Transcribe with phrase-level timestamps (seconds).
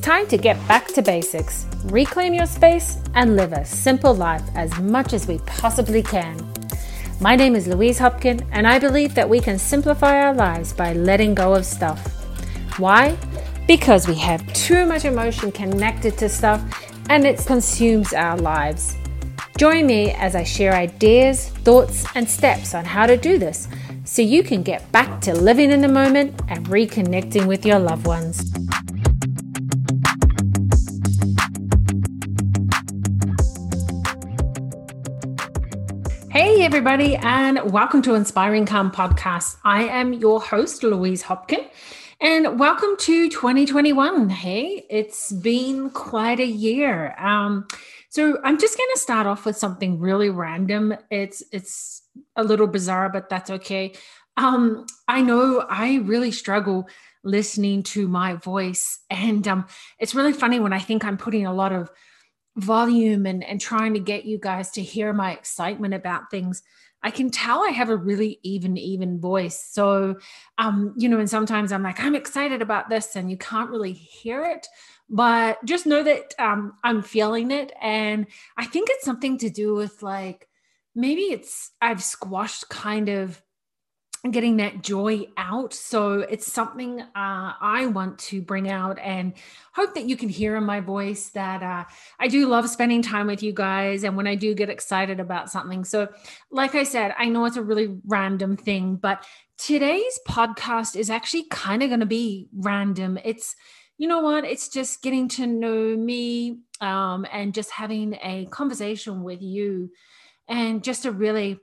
[0.00, 4.42] It's time to get back to basics, reclaim your space, and live a simple life
[4.54, 6.42] as much as we possibly can.
[7.20, 10.94] My name is Louise Hopkin, and I believe that we can simplify our lives by
[10.94, 12.00] letting go of stuff.
[12.78, 13.14] Why?
[13.66, 16.62] Because we have too much emotion connected to stuff
[17.10, 18.96] and it consumes our lives.
[19.58, 23.68] Join me as I share ideas, thoughts, and steps on how to do this
[24.04, 28.06] so you can get back to living in the moment and reconnecting with your loved
[28.06, 28.50] ones.
[36.30, 39.56] Hey, everybody, and welcome to Inspiring Calm Podcast.
[39.64, 41.68] I am your host, Louise Hopkin,
[42.20, 44.30] and welcome to 2021.
[44.30, 47.16] Hey, it's been quite a year.
[47.18, 47.66] Um,
[48.10, 50.94] so I'm just going to start off with something really random.
[51.10, 52.02] It's it's
[52.36, 53.94] a little bizarre, but that's okay.
[54.36, 56.88] Um, I know I really struggle
[57.24, 59.66] listening to my voice, and um,
[59.98, 61.90] it's really funny when I think I'm putting a lot of
[62.56, 66.62] volume and and trying to get you guys to hear my excitement about things.
[67.02, 69.64] I can tell I have a really even, even voice.
[69.70, 70.16] So,
[70.58, 73.94] um, you know, and sometimes I'm like, I'm excited about this, and you can't really
[73.94, 74.66] hear it
[75.10, 77.72] but just know that um, I'm feeling it.
[77.82, 78.26] And
[78.56, 80.48] I think it's something to do with like
[80.94, 83.42] maybe it's I've squashed kind of
[84.28, 85.72] getting that joy out.
[85.72, 89.32] So it's something uh, I want to bring out and
[89.72, 91.84] hope that you can hear in my voice that uh,
[92.18, 94.04] I do love spending time with you guys.
[94.04, 95.84] And when I do get excited about something.
[95.84, 96.08] So,
[96.50, 99.24] like I said, I know it's a really random thing, but
[99.56, 103.18] today's podcast is actually kind of going to be random.
[103.24, 103.56] It's
[103.96, 104.44] you know what?
[104.44, 109.90] It's just getting to know me um, and just having a conversation with you
[110.48, 111.60] and just a really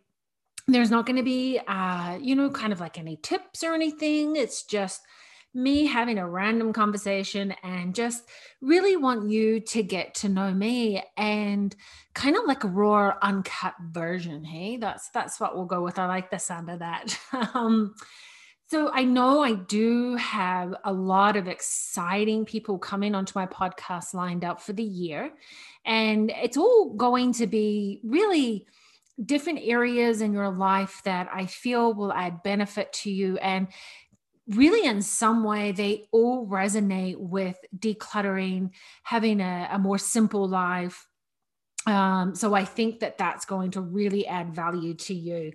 [0.67, 4.35] there's not going to be uh, you know kind of like any tips or anything
[4.35, 5.01] it's just
[5.53, 8.23] me having a random conversation and just
[8.61, 11.75] really want you to get to know me and
[12.13, 16.05] kind of like a raw uncut version hey that's that's what we'll go with i
[16.05, 17.17] like the sound of that
[17.53, 17.95] um
[18.69, 24.13] so I know I do have a lot of exciting people coming onto my podcast
[24.13, 25.31] lined up for the year.
[25.85, 28.67] And it's all going to be really
[29.23, 33.37] different areas in your life that I feel will add benefit to you.
[33.37, 33.67] And
[34.47, 38.71] really, in some way, they all resonate with decluttering,
[39.03, 41.07] having a, a more simple life.
[41.85, 45.53] Um, so I think that that's going to really add value to you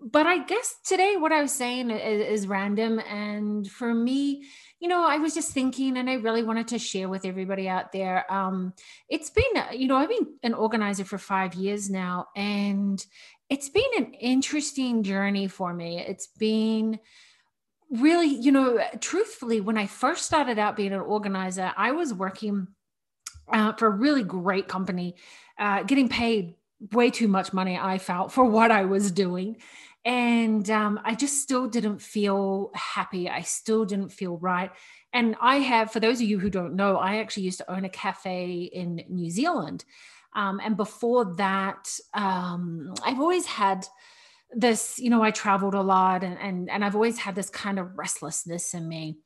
[0.00, 2.98] but I guess today what I was saying is, is, random.
[2.98, 4.44] And for me,
[4.78, 7.92] you know, I was just thinking, and I really wanted to share with everybody out
[7.92, 8.30] there.
[8.32, 8.74] Um,
[9.08, 13.04] it's been, you know, I've been an organizer for five years now, and
[13.48, 15.98] it's been an interesting journey for me.
[15.98, 16.98] It's been
[17.90, 22.68] really, you know, truthfully, when I first started out being an organizer, I was working
[23.50, 25.16] uh, for a really great company,
[25.58, 26.54] uh, getting paid
[26.92, 29.56] way too much money i felt for what i was doing
[30.06, 34.70] and um, i just still didn't feel happy i still didn't feel right
[35.12, 37.84] and i have for those of you who don't know i actually used to own
[37.84, 39.84] a cafe in new zealand
[40.34, 43.86] um, and before that um, i've always had
[44.52, 47.78] this you know i traveled a lot and, and and i've always had this kind
[47.78, 49.18] of restlessness in me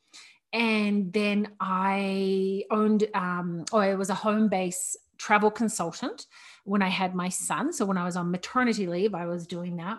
[0.54, 6.26] and then i owned um or it was a home base travel consultant
[6.64, 7.74] when I had my son.
[7.74, 9.98] So when I was on maternity leave, I was doing that.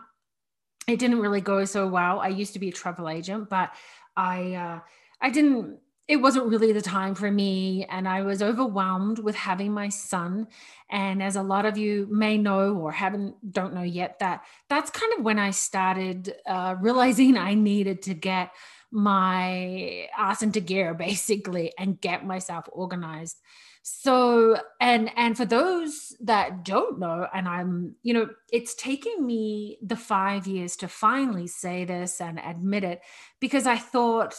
[0.87, 2.19] It didn't really go so well.
[2.19, 3.71] I used to be a travel agent, but
[4.15, 4.79] I uh,
[5.21, 5.79] I didn't.
[6.07, 10.47] It wasn't really the time for me, and I was overwhelmed with having my son.
[10.89, 14.91] And as a lot of you may know or haven't don't know yet, that that's
[14.91, 18.51] kind of when I started uh, realizing I needed to get
[18.91, 23.37] my ass into gear basically and get myself organized
[23.83, 29.77] so and and for those that don't know and i'm you know it's taken me
[29.81, 33.01] the 5 years to finally say this and admit it
[33.39, 34.35] because i thought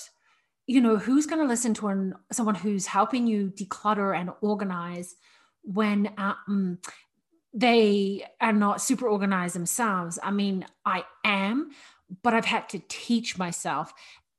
[0.67, 5.17] you know who's going to listen to an, someone who's helping you declutter and organize
[5.63, 6.79] when um,
[7.53, 11.73] they are not super organized themselves i mean i am
[12.23, 13.93] but I've had to teach myself.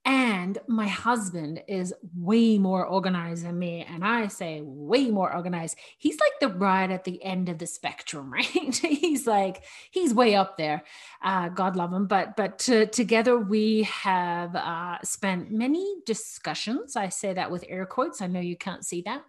[0.06, 3.86] And my husband is way more organized than me.
[3.90, 5.78] And I say way more organized.
[5.98, 8.46] He's like the right at the end of the spectrum, right?
[8.46, 10.84] he's like, he's way up there.
[11.24, 12.08] Uh, God love him.
[12.08, 16.98] But but to, together we have uh, spent many discussions.
[16.98, 18.22] I say that with air quotes.
[18.22, 19.24] I know you can't see that.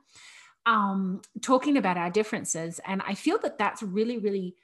[0.67, 2.81] Um, talking about our differences.
[2.85, 4.57] And I feel that that's really, really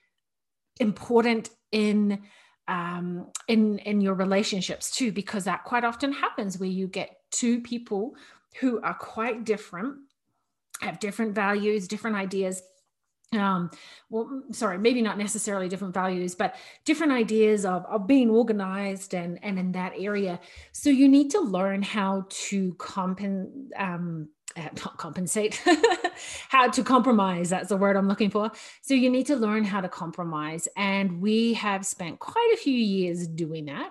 [0.80, 2.22] important in
[2.70, 7.60] um, in in your relationships too, because that quite often happens where you get two
[7.60, 8.14] people
[8.60, 9.96] who are quite different
[10.80, 12.62] have different values, different ideas
[13.32, 13.70] um
[14.08, 19.38] well sorry maybe not necessarily different values but different ideas of, of being organized and
[19.42, 20.40] and in that area.
[20.72, 25.62] So you need to learn how to compen um uh, not compensate
[26.48, 28.50] how to compromise that's the word i'm looking for.
[28.82, 30.68] So you need to learn how to compromise.
[30.76, 33.90] And we have spent quite a few years doing that.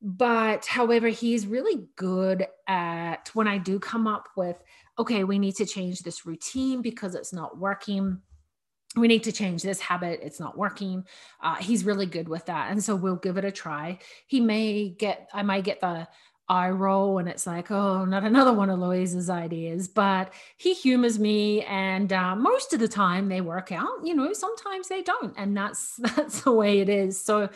[0.00, 4.60] But however he's really good at when i do come up with
[4.98, 8.20] okay we need to change this routine because it's not working.
[8.94, 10.20] We need to change this habit.
[10.22, 11.04] It's not working.
[11.40, 12.70] Uh, he's really good with that.
[12.70, 13.98] And so we'll give it a try.
[14.26, 16.08] He may get i might get the
[16.48, 21.18] eye roll and it's like oh not another one of louise's ideas but he humors
[21.18, 25.34] me and uh, most of the time they work out you know sometimes they don't
[25.36, 27.22] and that's that's the way it is.
[27.22, 27.48] So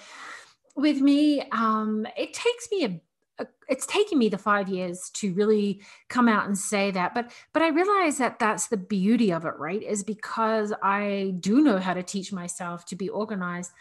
[0.76, 3.00] with me um, it takes me a
[3.68, 7.60] it's taken me the five years to really come out and say that but but
[7.60, 11.92] i realize that that's the beauty of it right is because i do know how
[11.92, 13.72] to teach myself to be organized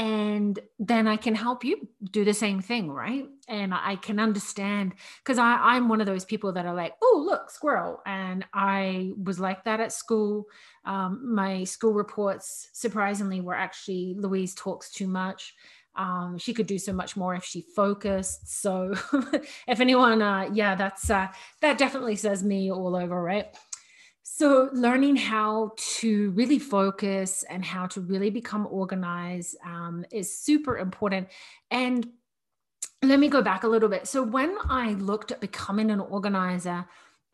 [0.00, 4.94] and then i can help you do the same thing right and i can understand
[5.22, 9.38] because i'm one of those people that are like oh look squirrel and i was
[9.38, 10.46] like that at school
[10.86, 15.54] um, my school reports surprisingly were actually louise talks too much
[15.96, 18.62] um, she could do so much more if she focused.
[18.62, 18.94] So,
[19.66, 21.26] if anyone, uh, yeah, that's uh,
[21.60, 23.46] that definitely says me all over, right?
[24.40, 30.78] So, learning how to really focus and how to really become organized um, is super
[30.78, 31.28] important.
[31.70, 32.08] And
[33.02, 34.06] let me go back a little bit.
[34.08, 36.86] So, when I looked at becoming an organizer,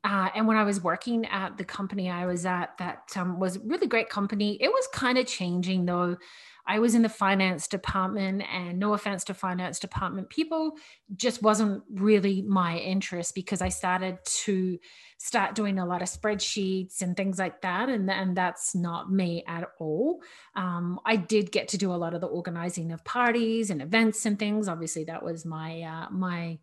[0.03, 3.61] uh, and when I was working at the company I was at, that um, was
[3.61, 4.61] really great company.
[4.61, 6.17] It was kind of changing though.
[6.67, 10.73] I was in the finance department, and no offense to finance department people,
[11.15, 14.79] just wasn't really my interest because I started to
[15.19, 19.45] start doing a lot of spreadsheets and things like that, and and that's not me
[19.47, 20.21] at all.
[20.55, 24.27] Um, I did get to do a lot of the organizing of parties and events
[24.27, 24.69] and things.
[24.69, 26.59] Obviously, that was my uh, my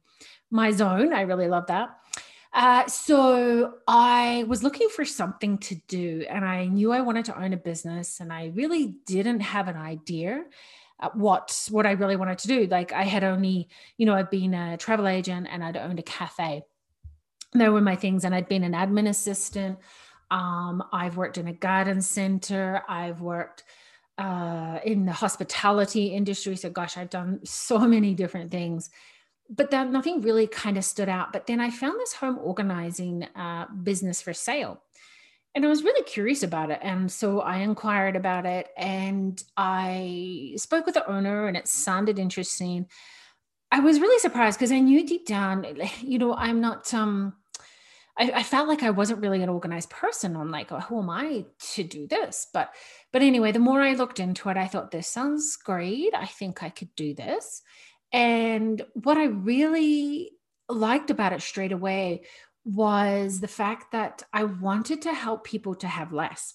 [0.52, 1.14] my zone.
[1.14, 1.98] I really love that.
[2.54, 7.42] Uh, so I was looking for something to do, and I knew I wanted to
[7.42, 10.46] own a business, and I really didn't have an idea
[11.16, 12.68] what what I really wanted to do.
[12.68, 13.68] Like I had only,
[13.98, 16.64] you know, I'd been a travel agent and I'd owned a cafe.
[17.54, 19.80] There were my things, and I'd been an admin assistant.
[20.32, 22.84] Um, I've worked in a garden center.
[22.88, 23.64] I've worked
[24.18, 26.56] uh, in the hospitality industry.
[26.56, 28.90] So, gosh, I've done so many different things
[29.56, 31.32] but nothing really kind of stood out.
[31.32, 34.82] But then I found this home organizing uh, business for sale.
[35.56, 36.80] And I was really curious about it.
[36.82, 42.18] And so I inquired about it and I spoke with the owner, and it sounded
[42.18, 42.88] interesting.
[43.72, 45.66] I was really surprised because I knew deep down,
[46.02, 47.34] you know, I'm not, um,
[48.18, 50.36] I, I, felt like I wasn't really an organized person.
[50.36, 52.48] I'm like, oh, who am I to do this?
[52.54, 52.72] But,
[53.12, 56.14] but anyway, the more I looked into it, I thought this sounds great.
[56.16, 57.64] I think I could do this.
[58.14, 60.32] And what I really
[60.70, 62.22] liked about it straight away
[62.64, 66.54] was the fact that I wanted to help people to have less.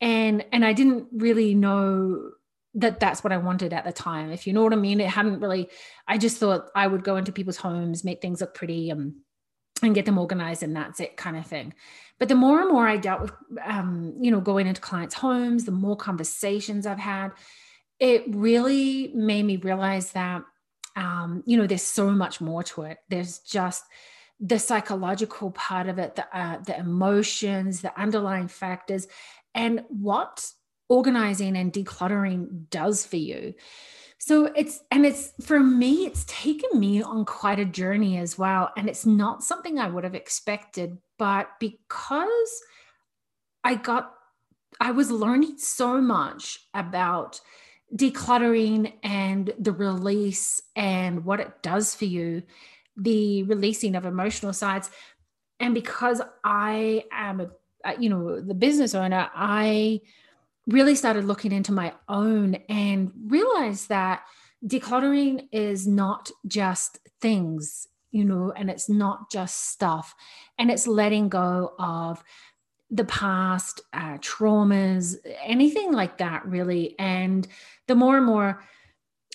[0.00, 2.32] And and I didn't really know
[2.74, 4.30] that that's what I wanted at the time.
[4.32, 5.70] If you know what I mean, it hadn't really
[6.08, 9.22] I just thought I would go into people's homes, make things look pretty um,
[9.82, 11.72] and get them organized and that's it kind of thing.
[12.18, 13.32] But the more and more I dealt with
[13.64, 17.32] um, you know, going into clients' homes, the more conversations I've had,
[18.00, 20.42] it really made me realize that
[20.96, 22.98] um, you know, there's so much more to it.
[23.08, 23.84] There's just
[24.40, 29.06] the psychological part of it, the, uh, the emotions, the underlying factors,
[29.54, 30.50] and what
[30.88, 33.54] organizing and decluttering does for you.
[34.18, 38.70] So it's, and it's for me, it's taken me on quite a journey as well.
[38.76, 42.62] And it's not something I would have expected, but because
[43.64, 44.12] I got,
[44.80, 47.40] I was learning so much about
[47.94, 52.42] decluttering and the release and what it does for you,
[52.96, 54.90] the releasing of emotional sides.
[55.60, 57.50] And because I am a,
[57.98, 60.00] you know, the business owner, I
[60.66, 64.22] really started looking into my own and realized that
[64.64, 70.14] decluttering is not just things, you know, and it's not just stuff,
[70.58, 72.22] and it's letting go of
[72.92, 76.94] the past, uh, traumas, anything like that, really.
[76.98, 77.48] And
[77.88, 78.62] the more and more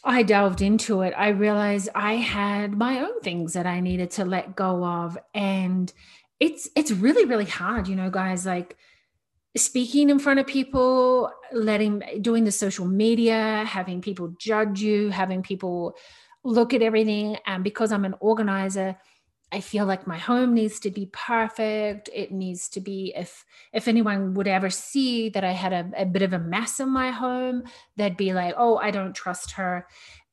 [0.03, 4.25] I delved into it, I realized I had my own things that I needed to
[4.25, 5.17] let go of.
[5.33, 5.91] And
[6.39, 8.77] it's it's really, really hard, you know, guys, like
[9.57, 15.41] speaking in front of people, letting doing the social media, having people judge you, having
[15.41, 15.97] people
[16.43, 17.37] look at everything.
[17.47, 18.95] And because I'm an organizer,
[19.51, 22.09] I feel like my home needs to be perfect.
[22.13, 26.05] It needs to be if if anyone would ever see that I had a, a
[26.05, 27.63] bit of a mess in my home,
[27.95, 29.87] they'd be like, "Oh, I don't trust her."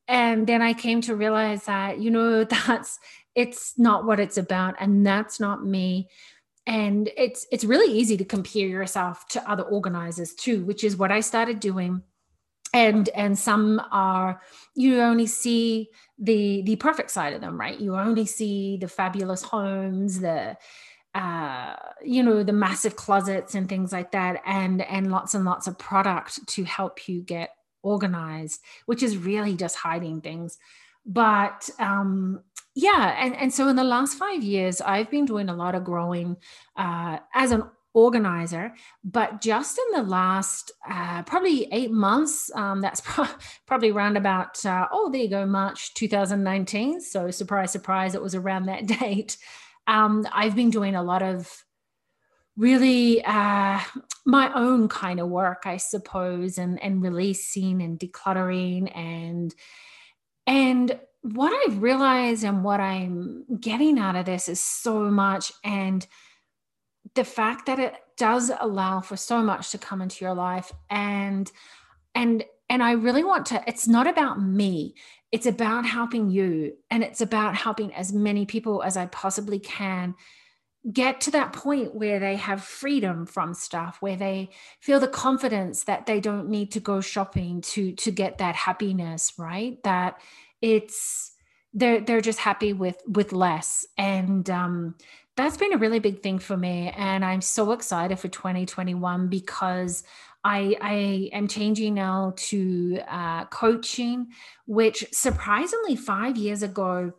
[0.09, 2.99] And then I came to realize that you know that's
[3.35, 6.09] it's not what it's about, and that's not me.
[6.66, 11.12] And it's it's really easy to compare yourself to other organizers too, which is what
[11.12, 12.02] I started doing
[12.75, 14.43] and and some are
[14.75, 15.88] you only see
[16.19, 17.81] the the perfect side of them right?
[17.81, 20.57] You only see the fabulous homes the
[21.14, 25.69] uh, you know the massive closets and things like that and and lots and lots
[25.69, 27.50] of product to help you get
[27.83, 30.59] organized which is really just hiding things.
[31.07, 32.43] But um
[32.75, 35.85] yeah and and so in the last five years i've been doing a lot of
[35.85, 36.37] growing
[36.76, 37.62] uh, as an
[37.94, 38.74] organizer.
[39.04, 43.26] But just in the last uh, probably eight months, um, that's pro-
[43.66, 47.00] probably around about, uh, oh, there you go, March 2019.
[47.00, 49.38] So, surprise, surprise, it was around that date.
[49.86, 51.64] Um, I've been doing a lot of
[52.56, 53.80] really uh,
[54.24, 59.54] my own kind of work, I suppose, and, and releasing and decluttering and,
[60.46, 65.50] and, what I've realized and what I'm getting out of this is so much.
[65.64, 66.06] And
[67.14, 71.50] the fact that it does allow for so much to come into your life and
[72.14, 74.94] and and I really want to it's not about me.
[75.33, 80.14] It's about helping you and it's about helping as many people as I possibly can
[80.92, 85.85] get to that point where they have freedom from stuff where they feel the confidence
[85.85, 89.83] that they don't need to go shopping to to get that happiness right?
[89.83, 90.21] That
[90.61, 91.33] it's
[91.73, 93.87] they're they're just happy with with less.
[93.99, 94.94] And um
[95.37, 100.05] that's been a really big thing for me and i'm so excited for 2021 because
[100.45, 104.29] i i am changing now to uh, coaching
[104.67, 107.12] which surprisingly five years ago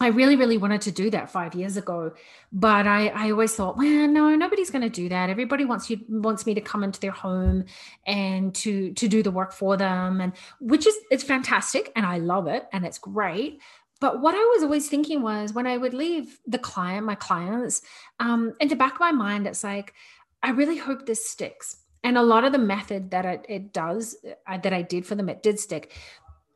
[0.00, 2.12] I really, really wanted to do that five years ago,
[2.52, 5.28] but I, I always thought, well, no, nobody's going to do that.
[5.28, 7.64] Everybody wants you wants me to come into their home
[8.06, 12.18] and to to do the work for them, and which is it's fantastic, and I
[12.18, 13.60] love it, and it's great
[14.00, 17.82] but what I was always thinking was when I would leave the client, my clients,
[18.20, 19.94] um, in the back of my mind, it's like,
[20.42, 21.76] I really hope this sticks.
[22.04, 25.16] And a lot of the method that it, it does, uh, that I did for
[25.16, 25.92] them, it did stick.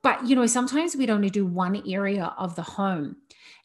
[0.03, 3.17] But, you know, sometimes we'd only do one area of the home.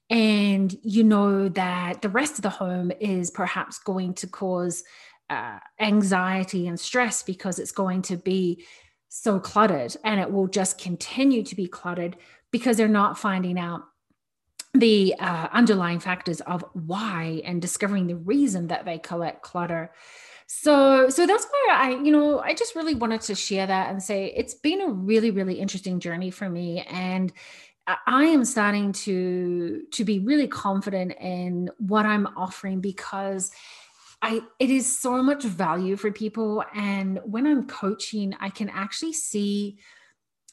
[0.09, 4.83] And you know that the rest of the home is perhaps going to cause
[5.29, 8.63] uh, anxiety and stress because it's going to be
[9.09, 12.17] so cluttered and it will just continue to be cluttered
[12.51, 13.83] because they're not finding out
[14.73, 19.91] the uh, underlying factors of why and discovering the reason that they collect clutter.
[20.47, 24.01] So so that's why i you know i just really wanted to share that and
[24.01, 26.85] say it's been a really really interesting journey for me.
[26.89, 27.33] And
[28.05, 33.51] i am starting to to be really confident in what i'm offering because
[34.21, 36.63] I it is so much value for people.
[36.73, 39.77] And when I'm coaching I can actually see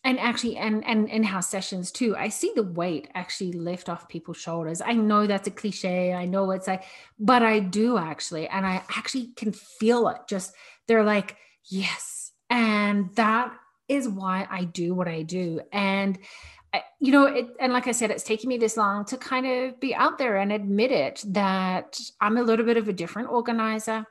[0.05, 2.15] and actually and and in-house sessions too.
[2.17, 4.83] I see the weight actually lift off people's shoulders.
[4.85, 6.13] I know that's a cliche.
[6.13, 6.85] I know it's like
[7.19, 10.19] but i do actually and i actually can feel it.
[10.29, 10.55] Just
[10.87, 12.33] they're like yes.
[12.51, 13.53] And that
[13.89, 15.61] is why i do what i do.
[15.73, 16.19] And
[17.01, 19.79] you know it and like i said it's taken me this long to kind of
[19.79, 24.05] be out there and admit it that i'm a little bit of a different organizer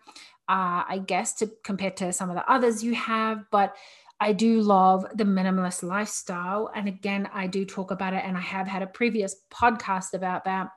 [0.48, 3.76] uh, i guess to compared to some of the others you have but
[4.24, 6.72] I do love the minimalist lifestyle.
[6.74, 10.46] And again, I do talk about it, and I have had a previous podcast about
[10.46, 10.70] that.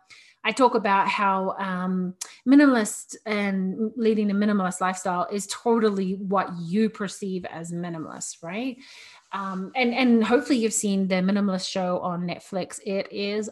[0.42, 2.14] I talk about how um,
[2.48, 8.78] minimalist and leading a minimalist lifestyle is totally what you perceive as minimalist, right?
[9.32, 12.80] Um, and and hopefully you've seen the minimalist show on Netflix.
[12.84, 13.48] It is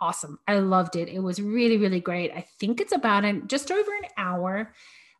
[0.00, 0.38] awesome.
[0.48, 1.08] I loved it.
[1.08, 2.30] It was really really great.
[2.32, 4.72] I think it's about an just over an hour,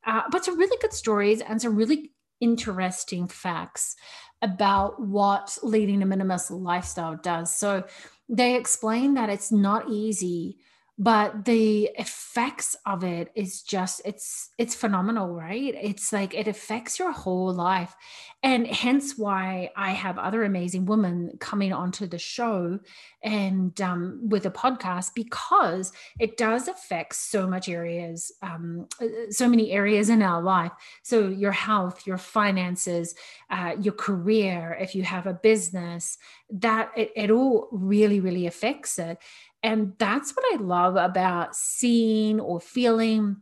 [0.07, 3.97] uh, but some really good stories and some really interesting facts
[4.43, 7.55] about what leading a minimalist lifestyle does.
[7.55, 7.85] So
[8.29, 10.59] they explain that it's not easy
[10.97, 15.75] but the effects of it is just it's it's phenomenal right?
[15.81, 17.95] It's like it affects your whole life.
[18.43, 22.79] And hence why i have other amazing women coming onto the show
[23.23, 29.49] and um, with a podcast because it does affect so much areas um, uh, so
[29.49, 30.73] many areas in our life.
[31.03, 33.15] So your health your finances
[33.51, 36.19] uh, your career if you have a business
[36.61, 39.19] that it, it all really really affects it
[39.65, 43.39] and that's what I love about seeing or feeling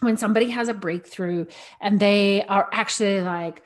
[0.00, 1.46] when somebody has a breakthrough
[1.80, 3.62] and they are actually like,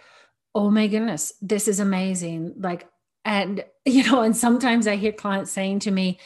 [0.55, 2.55] oh my goodness, this is amazing.
[2.59, 2.89] Like,
[3.25, 6.21] and, you know, and sometimes I hear clients saying to me,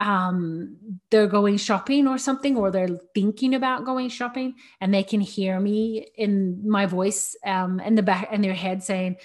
[0.00, 0.76] um,
[1.10, 5.58] they're going shopping or something, or they're thinking about going shopping, and they can hear
[5.58, 9.16] me in my voice um, in the back in their head saying,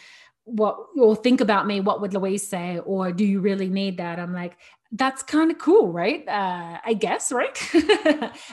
[0.45, 1.79] "What?" or think about me.
[1.79, 2.79] What would Louise say?
[2.79, 4.19] Or do you really need that?
[4.19, 4.57] I'm like,
[4.91, 6.27] that's kind of cool, right?
[6.27, 7.57] Uh, I guess, right?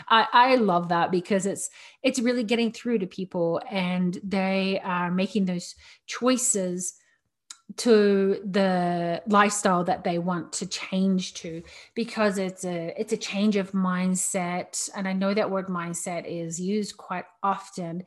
[0.08, 1.68] I, I love that because it's
[2.02, 5.74] it's really getting through to people, and they are making those
[6.06, 6.94] choices
[7.76, 11.62] to the lifestyle that they want to change to
[11.94, 16.60] because it's a it's a change of mindset and i know that word mindset is
[16.60, 18.02] used quite often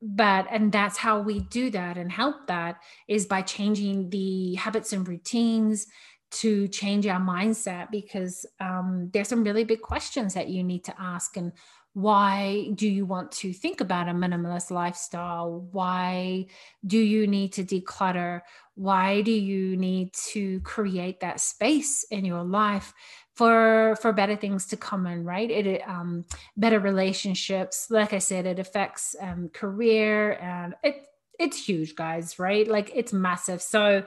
[0.00, 2.76] but and that's how we do that and help that
[3.08, 5.86] is by changing the habits and routines
[6.30, 10.94] to change our mindset because um, there's some really big questions that you need to
[11.00, 11.52] ask and
[11.94, 15.66] why do you want to think about a minimalist lifestyle?
[15.72, 16.46] Why
[16.86, 18.42] do you need to declutter?
[18.76, 22.92] Why do you need to create that space in your life
[23.38, 25.48] for for better things to come in right?
[25.48, 26.24] It um
[26.56, 27.86] better relationships.
[27.88, 30.96] Like i said it affects um career and it
[31.38, 32.66] it's huge guys right?
[32.66, 33.62] Like it's massive.
[33.62, 34.04] So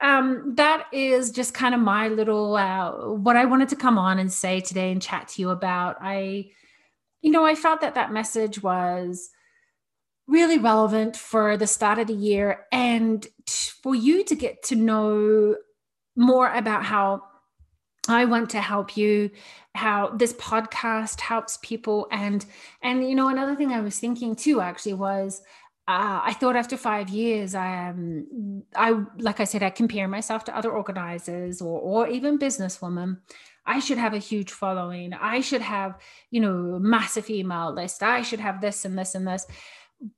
[0.00, 2.90] um that is just kind of my little uh
[3.26, 5.96] what i wanted to come on and say today and chat to you about.
[6.00, 6.50] I
[7.20, 9.28] you know i felt that that message was
[10.26, 13.26] really relevant for the start of the year and
[13.82, 15.56] for you to get to know
[16.16, 17.22] more about how
[18.10, 19.30] I want to help you
[19.74, 22.44] how this podcast helps people and
[22.82, 25.42] and you know another thing I was thinking too actually was
[25.88, 30.44] uh, I thought after five years, I um, I like I said, I compare myself
[30.44, 33.18] to other organizers or or even businesswomen.
[33.66, 35.12] I should have a huge following.
[35.12, 35.98] I should have,
[36.30, 38.02] you know, massive email list.
[38.02, 39.46] I should have this and this and this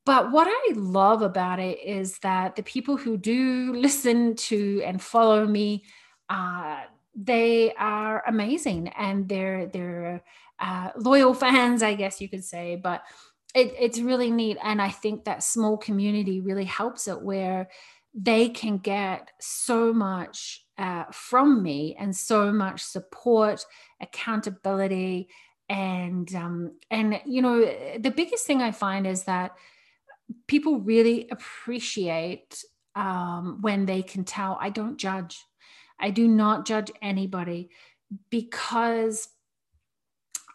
[0.04, 5.02] but what I love about it is that the people who do listen to and
[5.02, 5.84] follow me,
[6.28, 6.82] uh,
[7.14, 10.24] they are amazing and they're they're
[10.58, 12.76] uh, loyal fans, I guess you could say.
[12.76, 13.02] But
[13.54, 17.68] it, it's really neat, and I think that small community really helps it where
[18.14, 23.64] they can get so much uh, from me and so much support,
[24.00, 25.28] accountability,
[25.68, 27.60] and um, and you know
[27.98, 29.52] the biggest thing I find is that
[30.46, 35.44] people really appreciate um, when they can tell I don't judge.
[36.02, 37.70] I do not judge anybody
[38.28, 39.28] because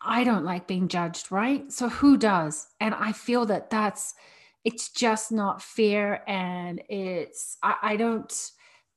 [0.04, 1.72] I don't like being judged, right?
[1.72, 2.68] So who does?
[2.80, 4.14] And I feel that that's
[4.64, 8.52] it's just not fair and it's I, I don't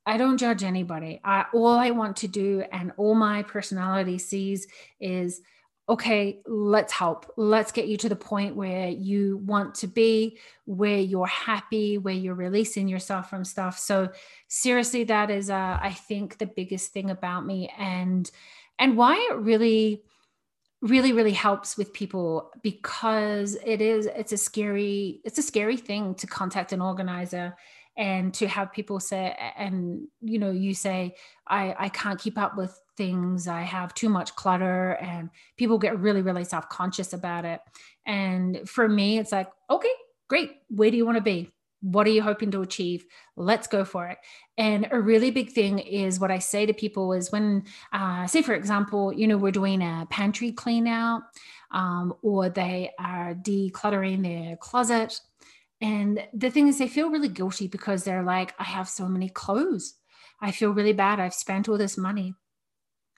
[0.05, 1.21] I don't judge anybody.
[1.23, 4.67] I, all I want to do and all my personality sees
[4.99, 5.41] is
[5.91, 7.29] okay, let's help.
[7.35, 12.13] Let's get you to the point where you want to be, where you're happy, where
[12.13, 13.77] you're releasing yourself from stuff.
[13.77, 14.09] So
[14.47, 18.31] seriously, that is, uh, I think, the biggest thing about me, and
[18.79, 20.01] and why it really
[20.81, 26.15] really really helps with people because it is it's a scary it's a scary thing
[26.15, 27.55] to contact an organizer
[27.97, 31.13] and to have people say and you know you say
[31.47, 33.47] i i can't keep up with things.
[33.47, 37.59] I have too much clutter and people get really really self-conscious about it.
[38.05, 39.89] And for me it's like okay
[40.27, 40.51] great.
[40.69, 41.51] Where do you want to be?
[41.81, 43.05] What are you hoping to achieve?
[43.35, 44.19] Let's go for it.
[44.57, 48.41] And a really big thing is what i say to people is when uh, say
[48.43, 51.23] for example you know we're doing a pantry clean out
[51.71, 55.19] um, or they are decluttering their closet
[55.81, 59.29] and the thing is, they feel really guilty because they're like, I have so many
[59.29, 59.95] clothes.
[60.39, 61.19] I feel really bad.
[61.19, 62.35] I've spent all this money.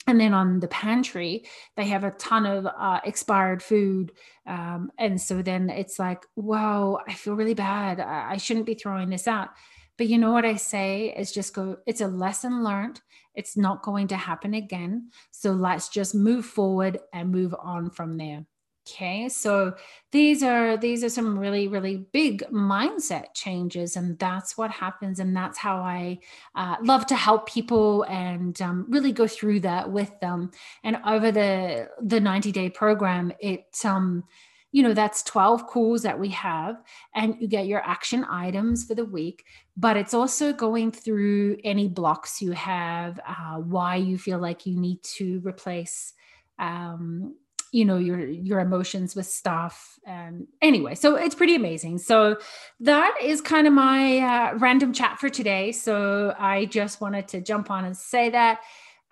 [0.08, 1.45] And then on the pantry,
[1.78, 4.12] they have a ton of uh, expired food.
[4.45, 7.99] Um, and so then it's like, whoa, I feel really bad.
[7.99, 9.49] I, I shouldn't be throwing this out.
[9.97, 12.99] But you know what I say is just go, it's a lesson learned.
[13.36, 15.10] It's not going to happen again.
[15.32, 18.45] So let's just move forward and move on from there.
[18.86, 19.76] Okay, so
[20.12, 25.34] these are these are some really really big mindset changes, and that's what happens, and
[25.34, 26.19] that's how I
[26.56, 30.52] uh, love to help people and um, really go through that with them.
[30.84, 34.26] And over the the ninety day program, it um,
[34.74, 36.82] you know that's 12 calls that we have
[37.15, 39.46] and you get your action items for the week
[39.78, 44.76] but it's also going through any blocks you have uh, why you feel like you
[44.76, 46.13] need to replace
[46.58, 47.36] um,
[47.74, 52.38] you know your your emotions with stuff and anyway so it's pretty amazing so
[52.80, 57.42] that is kind of my uh, random chat for today so i just wanted to
[57.42, 58.60] jump on and say that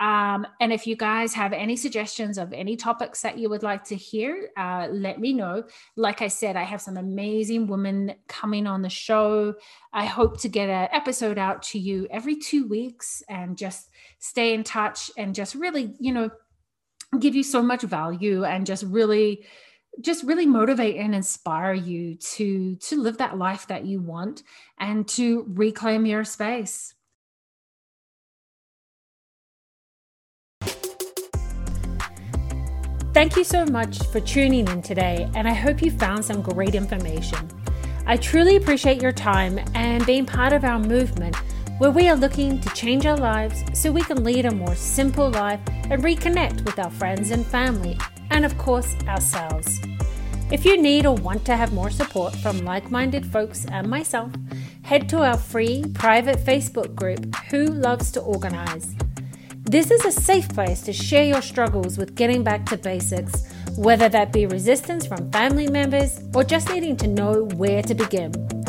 [0.02, 3.84] um, and if you guys have any suggestions of any topics that you would like
[3.84, 5.63] to hear, uh, let me know.
[5.95, 9.54] Like I said, I have some amazing women coming on the show.
[9.93, 14.56] I hope to get an episode out to you every two weeks and just stay
[14.56, 16.32] in touch and just really, you know,
[17.19, 19.45] give you so much value and just really
[20.00, 24.43] just really motivate and inspire you to to live that life that you want
[24.80, 26.95] and to reclaim your space
[33.13, 36.76] Thank you so much for tuning in today, and I hope you found some great
[36.76, 37.50] information.
[38.06, 41.36] I truly appreciate your time and being part of our movement
[41.82, 45.32] where we are looking to change our lives so we can lead a more simple
[45.32, 47.98] life and reconnect with our friends and family,
[48.30, 49.80] and of course, ourselves.
[50.52, 54.32] If you need or want to have more support from like minded folks and myself,
[54.84, 58.94] head to our free private Facebook group, Who Loves to Organize.
[59.63, 64.08] This is a safe place to share your struggles with getting back to basics, whether
[64.08, 68.61] that be resistance from family members or just needing to know where to begin.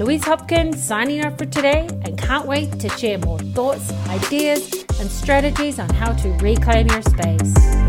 [0.00, 5.10] Louise Hopkins signing off for today and can't wait to share more thoughts, ideas, and
[5.10, 7.79] strategies on how to reclaim your space.